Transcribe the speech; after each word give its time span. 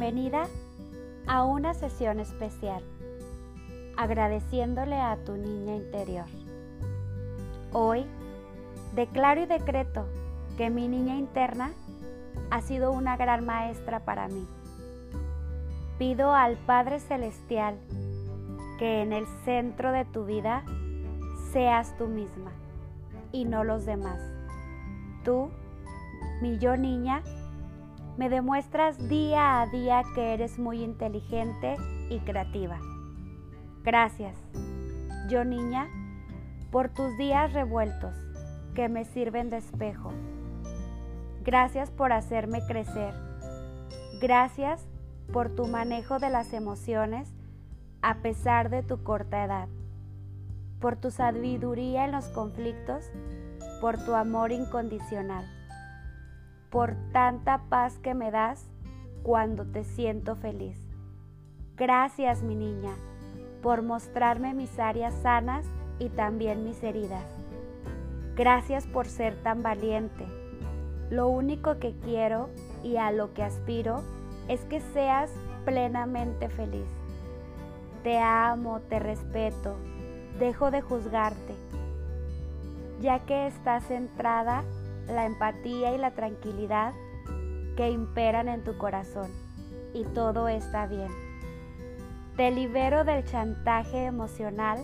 Bienvenida 0.00 0.46
a 1.26 1.44
una 1.44 1.74
sesión 1.74 2.20
especial, 2.20 2.82
agradeciéndole 3.98 4.96
a 4.96 5.18
tu 5.26 5.36
niña 5.36 5.76
interior. 5.76 6.24
Hoy 7.74 8.06
declaro 8.94 9.42
y 9.42 9.46
decreto 9.46 10.06
que 10.56 10.70
mi 10.70 10.88
niña 10.88 11.16
interna 11.16 11.72
ha 12.50 12.62
sido 12.62 12.92
una 12.92 13.18
gran 13.18 13.44
maestra 13.44 14.00
para 14.06 14.28
mí. 14.28 14.46
Pido 15.98 16.32
al 16.32 16.56
Padre 16.56 16.98
Celestial 16.98 17.76
que 18.78 19.02
en 19.02 19.12
el 19.12 19.26
centro 19.44 19.92
de 19.92 20.06
tu 20.06 20.24
vida 20.24 20.64
seas 21.52 21.94
tú 21.98 22.06
misma 22.06 22.52
y 23.32 23.44
no 23.44 23.64
los 23.64 23.84
demás. 23.84 24.18
Tú, 25.26 25.50
mi 26.40 26.56
yo 26.56 26.78
niña, 26.78 27.22
me 28.20 28.28
demuestras 28.28 29.08
día 29.08 29.62
a 29.62 29.66
día 29.66 30.02
que 30.14 30.34
eres 30.34 30.58
muy 30.58 30.82
inteligente 30.82 31.78
y 32.10 32.18
creativa. 32.18 32.78
Gracias, 33.82 34.36
yo 35.30 35.42
niña, 35.46 35.88
por 36.70 36.90
tus 36.90 37.16
días 37.16 37.50
revueltos 37.54 38.14
que 38.74 38.90
me 38.90 39.06
sirven 39.06 39.48
de 39.48 39.56
espejo. 39.56 40.12
Gracias 41.44 41.90
por 41.90 42.12
hacerme 42.12 42.60
crecer. 42.66 43.14
Gracias 44.20 44.86
por 45.32 45.54
tu 45.54 45.66
manejo 45.66 46.18
de 46.18 46.28
las 46.28 46.52
emociones 46.52 47.32
a 48.02 48.16
pesar 48.16 48.68
de 48.68 48.82
tu 48.82 49.02
corta 49.02 49.42
edad. 49.42 49.68
Por 50.78 50.96
tu 50.96 51.10
sabiduría 51.10 52.04
en 52.04 52.12
los 52.12 52.28
conflictos, 52.28 53.10
por 53.80 53.96
tu 54.04 54.14
amor 54.14 54.52
incondicional 54.52 55.59
por 56.70 56.94
tanta 57.12 57.62
paz 57.68 57.98
que 57.98 58.14
me 58.14 58.30
das 58.30 58.68
cuando 59.22 59.64
te 59.66 59.84
siento 59.84 60.36
feliz. 60.36 60.78
Gracias, 61.76 62.42
mi 62.42 62.54
niña, 62.54 62.92
por 63.62 63.82
mostrarme 63.82 64.54
mis 64.54 64.78
áreas 64.78 65.14
sanas 65.22 65.66
y 65.98 66.08
también 66.08 66.64
mis 66.64 66.82
heridas. 66.82 67.24
Gracias 68.36 68.86
por 68.86 69.06
ser 69.06 69.34
tan 69.42 69.62
valiente. 69.62 70.26
Lo 71.10 71.28
único 71.28 71.78
que 71.78 71.94
quiero 72.04 72.48
y 72.84 72.96
a 72.96 73.10
lo 73.10 73.34
que 73.34 73.42
aspiro 73.42 74.02
es 74.48 74.60
que 74.66 74.80
seas 74.80 75.30
plenamente 75.64 76.48
feliz. 76.48 76.86
Te 78.04 78.18
amo, 78.18 78.80
te 78.88 78.98
respeto, 78.98 79.76
dejo 80.38 80.70
de 80.70 80.80
juzgarte, 80.80 81.54
ya 83.00 83.18
que 83.20 83.46
estás 83.48 83.84
centrada 83.84 84.64
la 85.06 85.26
empatía 85.26 85.94
y 85.94 85.98
la 85.98 86.12
tranquilidad 86.12 86.92
que 87.76 87.90
imperan 87.90 88.48
en 88.48 88.62
tu 88.64 88.76
corazón 88.78 89.30
y 89.94 90.04
todo 90.04 90.48
está 90.48 90.86
bien. 90.86 91.10
Te 92.36 92.50
libero 92.50 93.04
del 93.04 93.24
chantaje 93.24 94.04
emocional 94.04 94.78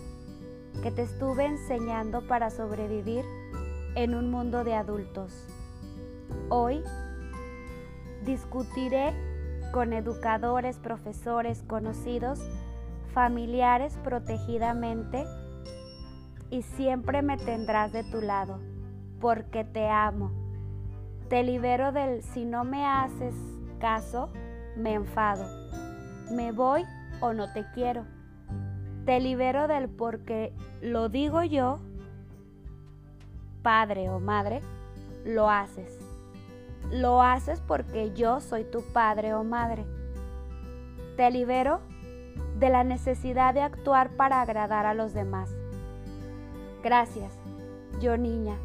que 0.82 0.90
te 0.90 1.02
estuve 1.02 1.46
enseñando 1.46 2.26
para 2.26 2.50
sobrevivir 2.50 3.24
en 3.94 4.14
un 4.14 4.30
mundo 4.30 4.64
de 4.64 4.74
adultos. 4.74 5.46
Hoy 6.48 6.82
discutiré 8.24 9.14
con 9.72 9.92
educadores, 9.92 10.78
profesores, 10.78 11.62
conocidos, 11.66 12.40
familiares 13.14 13.96
protegidamente 14.04 15.24
y 16.50 16.62
siempre 16.62 17.22
me 17.22 17.36
tendrás 17.36 17.92
de 17.92 18.04
tu 18.04 18.20
lado 18.20 18.60
porque 19.20 19.64
te 19.64 19.88
amo. 19.88 20.30
Te 21.28 21.42
libero 21.42 21.92
del 21.92 22.22
si 22.22 22.44
no 22.44 22.64
me 22.64 22.86
haces 22.86 23.34
caso, 23.80 24.30
me 24.76 24.94
enfado. 24.94 25.44
Me 26.30 26.52
voy 26.52 26.84
o 27.20 27.32
no 27.32 27.52
te 27.52 27.64
quiero. 27.74 28.04
Te 29.04 29.20
libero 29.20 29.68
del 29.68 29.88
porque 29.88 30.52
lo 30.80 31.08
digo 31.08 31.42
yo, 31.42 31.78
padre 33.62 34.10
o 34.10 34.20
madre, 34.20 34.60
lo 35.24 35.48
haces. 35.50 35.98
Lo 36.90 37.22
haces 37.22 37.60
porque 37.60 38.12
yo 38.14 38.40
soy 38.40 38.64
tu 38.64 38.82
padre 38.92 39.34
o 39.34 39.42
madre. 39.42 39.84
Te 41.16 41.30
libero 41.30 41.80
de 42.58 42.70
la 42.70 42.84
necesidad 42.84 43.54
de 43.54 43.62
actuar 43.62 44.10
para 44.10 44.40
agradar 44.40 44.86
a 44.86 44.94
los 44.94 45.14
demás. 45.14 45.50
Gracias, 46.82 47.32
yo 48.00 48.16
niña 48.16 48.56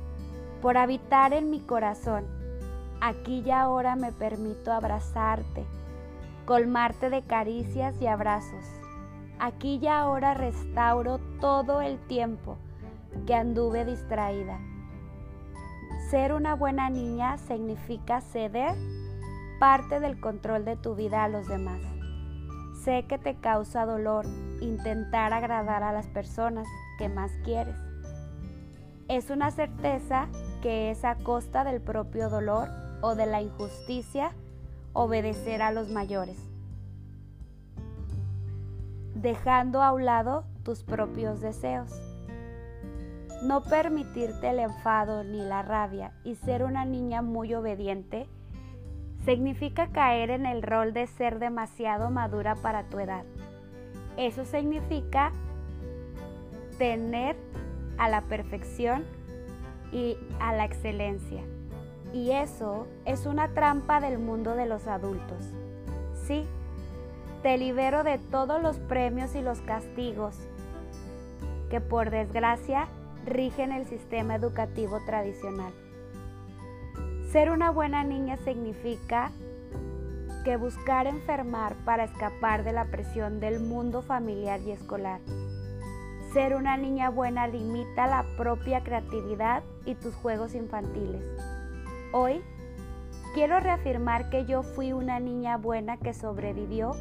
por 0.61 0.77
habitar 0.77 1.33
en 1.33 1.49
mi 1.49 1.59
corazón. 1.59 2.25
Aquí 3.01 3.43
y 3.45 3.51
ahora 3.51 3.95
me 3.95 4.11
permito 4.11 4.71
abrazarte, 4.71 5.65
colmarte 6.45 7.09
de 7.09 7.23
caricias 7.23 7.99
y 7.99 8.07
abrazos. 8.07 8.65
Aquí 9.39 9.79
y 9.81 9.87
ahora 9.87 10.35
restauro 10.35 11.19
todo 11.39 11.81
el 11.81 11.97
tiempo 12.07 12.57
que 13.25 13.33
anduve 13.33 13.85
distraída. 13.85 14.59
Ser 16.11 16.33
una 16.33 16.55
buena 16.55 16.89
niña 16.89 17.37
significa 17.37 18.21
ceder 18.21 18.75
parte 19.59 19.99
del 19.99 20.19
control 20.19 20.65
de 20.65 20.75
tu 20.75 20.93
vida 20.93 21.23
a 21.23 21.27
los 21.27 21.47
demás. 21.47 21.81
Sé 22.83 23.05
que 23.07 23.17
te 23.17 23.35
causa 23.35 23.85
dolor 23.85 24.25
intentar 24.59 25.33
agradar 25.33 25.83
a 25.83 25.93
las 25.93 26.07
personas 26.07 26.67
que 26.97 27.09
más 27.09 27.31
quieres. 27.43 27.75
Es 29.07 29.29
una 29.29 29.51
certeza 29.51 30.27
que 30.61 30.91
es 30.91 31.03
a 31.03 31.15
costa 31.15 31.63
del 31.63 31.81
propio 31.81 32.29
dolor 32.29 32.69
o 33.01 33.15
de 33.15 33.25
la 33.25 33.41
injusticia 33.41 34.31
obedecer 34.93 35.61
a 35.61 35.71
los 35.71 35.89
mayores, 35.89 36.37
dejando 39.15 39.81
a 39.81 39.91
un 39.91 40.05
lado 40.05 40.45
tus 40.63 40.83
propios 40.83 41.41
deseos. 41.41 41.91
No 43.43 43.63
permitirte 43.63 44.49
el 44.49 44.59
enfado 44.59 45.23
ni 45.23 45.41
la 45.41 45.63
rabia 45.63 46.13
y 46.23 46.35
ser 46.35 46.63
una 46.63 46.85
niña 46.85 47.21
muy 47.21 47.53
obediente 47.55 48.27
significa 49.25 49.87
caer 49.87 50.29
en 50.29 50.45
el 50.45 50.61
rol 50.61 50.93
de 50.93 51.07
ser 51.07 51.39
demasiado 51.39 52.11
madura 52.11 52.55
para 52.55 52.83
tu 52.83 52.99
edad. 52.99 53.23
Eso 54.17 54.45
significa 54.45 55.31
tener 56.77 57.35
a 57.97 58.09
la 58.09 58.21
perfección 58.21 59.05
y 59.91 60.17
a 60.39 60.53
la 60.53 60.65
excelencia. 60.65 61.43
Y 62.13 62.31
eso 62.31 62.87
es 63.05 63.25
una 63.25 63.49
trampa 63.49 64.01
del 64.01 64.19
mundo 64.19 64.55
de 64.55 64.65
los 64.65 64.87
adultos. 64.87 65.53
Sí, 66.25 66.45
te 67.41 67.57
libero 67.57 68.03
de 68.03 68.17
todos 68.17 68.61
los 68.61 68.77
premios 68.77 69.35
y 69.35 69.41
los 69.41 69.59
castigos 69.61 70.35
que 71.69 71.81
por 71.81 72.09
desgracia 72.09 72.87
rigen 73.25 73.71
el 73.71 73.85
sistema 73.85 74.35
educativo 74.35 74.99
tradicional. 75.05 75.71
Ser 77.31 77.49
una 77.49 77.71
buena 77.71 78.03
niña 78.03 78.37
significa 78.37 79.31
que 80.43 80.57
buscar 80.57 81.07
enfermar 81.07 81.75
para 81.85 82.03
escapar 82.03 82.63
de 82.63 82.73
la 82.73 82.85
presión 82.85 83.39
del 83.39 83.59
mundo 83.59 84.01
familiar 84.01 84.59
y 84.61 84.71
escolar 84.71 85.21
ser 86.33 86.55
una 86.55 86.77
niña 86.77 87.09
buena 87.09 87.47
limita 87.47 88.07
la 88.07 88.25
propia 88.37 88.83
creatividad 88.83 89.63
y 89.85 89.95
tus 89.95 90.15
juegos 90.15 90.55
infantiles. 90.55 91.21
Hoy 92.13 92.41
quiero 93.33 93.59
reafirmar 93.59 94.29
que 94.29 94.45
yo 94.45 94.63
fui 94.63 94.93
una 94.93 95.19
niña 95.19 95.57
buena 95.57 95.97
que 95.97 96.13
sobrevivió 96.13 96.93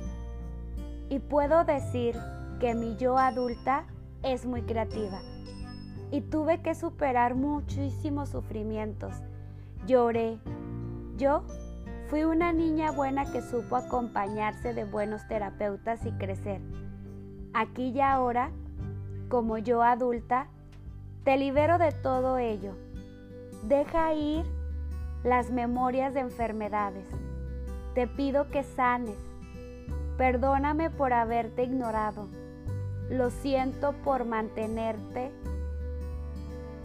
y 1.08 1.20
puedo 1.20 1.64
decir 1.64 2.16
que 2.58 2.74
mi 2.74 2.96
yo 2.96 3.19
adulta 3.19 3.86
es 4.24 4.46
muy 4.46 4.62
creativa 4.62 5.20
y 6.10 6.22
tuve 6.22 6.60
que 6.60 6.74
superar 6.74 7.36
muchísimos 7.36 8.30
sufrimientos. 8.30 9.14
Lloré. 9.86 10.38
Yo 11.16 11.44
fui 12.08 12.25
una 12.25 12.52
niña 12.52 12.90
buena 12.90 13.31
que 13.31 13.43
supo 13.43 13.76
acompañarse 13.76 14.75
de 14.75 14.84
buenos 14.84 15.26
terapeutas 15.28 16.05
y 16.05 16.10
crecer. 16.12 16.60
Aquí 17.55 17.90
y 17.90 18.00
ahora 18.00 18.50
como 19.31 19.59
yo 19.59 19.82
adulta, 19.82 20.49
te 21.25 21.38
libero 21.38 21.79
de 21.79 21.93
todo 21.93 22.37
ello. 22.37 22.75
Deja 23.62 24.12
ir 24.12 24.44
las 25.23 25.50
memorias 25.50 26.12
de 26.12 26.21
enfermedades. 26.21 27.06
Te 27.94 28.09
pido 28.09 28.50
que 28.50 28.65
sanes. 28.65 29.17
Perdóname 30.19 30.91
por 30.91 31.12
haberte 31.12 31.62
ignorado. 31.62 32.27
Lo 33.09 33.31
siento 33.31 33.93
por 34.05 34.25
mantenerte 34.25 35.31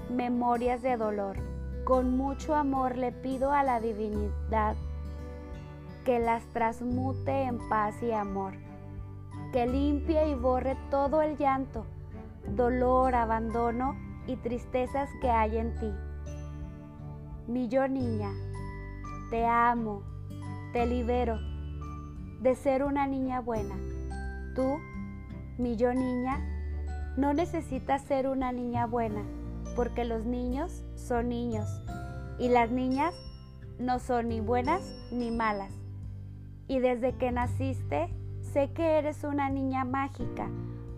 memorias 0.09 0.83
de 0.83 0.97
dolor. 0.97 1.37
Con 1.83 2.15
mucho 2.15 2.55
amor 2.55 2.95
le 2.95 3.11
pido 3.11 3.51
a 3.51 3.63
la 3.63 3.79
divinidad 3.79 4.75
que 6.03 6.19
las 6.19 6.43
transmute 6.53 7.43
en 7.43 7.57
paz 7.69 7.95
y 8.03 8.11
amor, 8.11 8.53
que 9.51 9.65
limpie 9.65 10.29
y 10.29 10.35
borre 10.35 10.77
todo 10.91 11.23
el 11.23 11.37
llanto 11.37 11.85
dolor, 12.55 13.15
abandono 13.15 13.95
y 14.27 14.35
tristezas 14.37 15.09
que 15.21 15.29
hay 15.29 15.57
en 15.57 15.75
ti. 15.75 15.91
Mi 17.47 17.67
yo 17.67 17.87
niña, 17.87 18.31
te 19.29 19.45
amo, 19.45 20.03
te 20.73 20.85
libero 20.85 21.37
de 22.41 22.55
ser 22.55 22.83
una 22.83 23.07
niña 23.07 23.41
buena. 23.41 23.75
Tú, 24.55 24.77
mi 25.57 25.75
yo 25.75 25.93
niña, 25.93 26.39
no 27.17 27.33
necesitas 27.33 28.01
ser 28.03 28.27
una 28.27 28.51
niña 28.51 28.85
buena, 28.85 29.23
porque 29.75 30.05
los 30.05 30.25
niños 30.25 30.83
son 30.95 31.29
niños 31.29 31.65
y 32.37 32.49
las 32.49 32.71
niñas 32.71 33.13
no 33.79 33.99
son 33.99 34.29
ni 34.29 34.41
buenas 34.41 34.81
ni 35.11 35.31
malas. 35.31 35.71
Y 36.67 36.79
desde 36.79 37.15
que 37.15 37.31
naciste, 37.31 38.09
sé 38.41 38.71
que 38.73 38.97
eres 38.97 39.23
una 39.23 39.49
niña 39.49 39.85
mágica, 39.85 40.49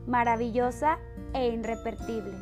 maravillosa 0.07 0.97
e 1.33 1.49
irrepetible. 1.49 2.33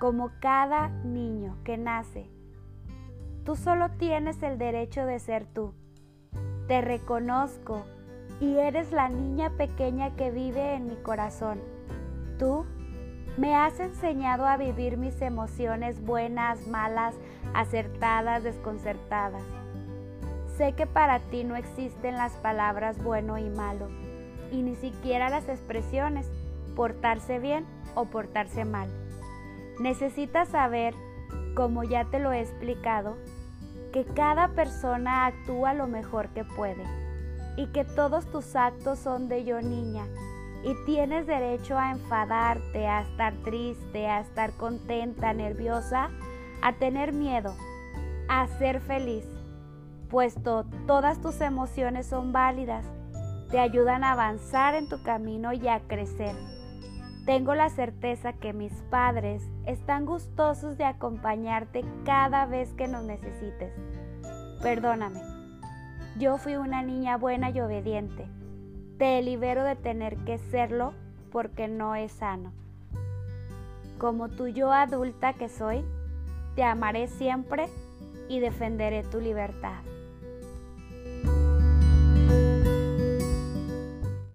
Como 0.00 0.30
cada 0.40 0.88
niño 0.88 1.58
que 1.64 1.76
nace, 1.76 2.30
tú 3.44 3.56
solo 3.56 3.90
tienes 3.98 4.42
el 4.42 4.58
derecho 4.58 5.06
de 5.06 5.18
ser 5.18 5.46
tú. 5.46 5.74
Te 6.66 6.80
reconozco 6.80 7.84
y 8.40 8.56
eres 8.56 8.92
la 8.92 9.08
niña 9.08 9.50
pequeña 9.50 10.14
que 10.16 10.30
vive 10.30 10.74
en 10.74 10.88
mi 10.88 10.96
corazón. 10.96 11.60
Tú 12.38 12.64
me 13.36 13.54
has 13.54 13.78
enseñado 13.80 14.46
a 14.46 14.56
vivir 14.56 14.96
mis 14.96 15.20
emociones 15.22 16.04
buenas, 16.04 16.66
malas, 16.66 17.14
acertadas, 17.54 18.42
desconcertadas. 18.42 19.42
Sé 20.56 20.72
que 20.72 20.86
para 20.86 21.20
ti 21.20 21.44
no 21.44 21.54
existen 21.54 22.16
las 22.16 22.32
palabras 22.32 23.02
bueno 23.02 23.38
y 23.38 23.48
malo, 23.48 23.88
y 24.52 24.62
ni 24.62 24.76
siquiera 24.76 25.30
las 25.30 25.48
expresiones 25.48 26.30
portarse 26.76 27.38
bien 27.38 27.66
o 27.94 28.06
portarse 28.06 28.64
mal. 28.64 28.88
Necesitas 29.80 30.48
saber, 30.48 30.94
como 31.54 31.84
ya 31.84 32.04
te 32.04 32.18
lo 32.18 32.32
he 32.32 32.40
explicado, 32.40 33.16
que 33.92 34.04
cada 34.04 34.48
persona 34.48 35.26
actúa 35.26 35.74
lo 35.74 35.86
mejor 35.86 36.28
que 36.28 36.44
puede 36.44 36.84
y 37.56 37.66
que 37.68 37.84
todos 37.84 38.26
tus 38.26 38.54
actos 38.54 38.98
son 38.98 39.28
de 39.28 39.44
yo 39.44 39.60
niña 39.60 40.04
y 40.64 40.74
tienes 40.84 41.26
derecho 41.26 41.78
a 41.78 41.92
enfadarte, 41.92 42.86
a 42.86 43.02
estar 43.02 43.34
triste, 43.44 44.06
a 44.06 44.20
estar 44.20 44.52
contenta, 44.52 45.32
nerviosa, 45.32 46.10
a 46.62 46.72
tener 46.74 47.12
miedo, 47.12 47.54
a 48.28 48.46
ser 48.58 48.80
feliz, 48.80 49.24
puesto 50.10 50.64
todas 50.86 51.20
tus 51.20 51.40
emociones 51.40 52.06
son 52.06 52.32
válidas, 52.32 52.84
te 53.50 53.58
ayudan 53.58 54.04
a 54.04 54.12
avanzar 54.12 54.74
en 54.74 54.88
tu 54.88 55.02
camino 55.02 55.52
y 55.52 55.68
a 55.68 55.80
crecer. 55.80 56.34
Tengo 57.26 57.54
la 57.54 57.68
certeza 57.68 58.32
que 58.32 58.52
mis 58.52 58.72
padres 58.90 59.42
están 59.66 60.06
gustosos 60.06 60.78
de 60.78 60.84
acompañarte 60.84 61.84
cada 62.04 62.46
vez 62.46 62.72
que 62.74 62.88
nos 62.88 63.04
necesites. 63.04 63.72
Perdóname, 64.62 65.20
yo 66.18 66.38
fui 66.38 66.56
una 66.56 66.82
niña 66.82 67.16
buena 67.16 67.50
y 67.50 67.60
obediente 67.60 68.26
te 68.98 69.22
libero 69.22 69.62
de 69.62 69.76
tener 69.76 70.16
que 70.24 70.38
serlo 70.38 70.92
porque 71.30 71.68
no 71.68 71.94
es 71.94 72.10
sano. 72.10 72.52
Como 73.96 74.28
tu 74.28 74.48
yo 74.48 74.72
adulta 74.72 75.34
que 75.34 75.48
soy, 75.48 75.84
te 76.56 76.64
amaré 76.64 77.06
siempre 77.06 77.66
y 78.28 78.40
defenderé 78.40 79.04
tu 79.04 79.20
libertad. 79.20 79.82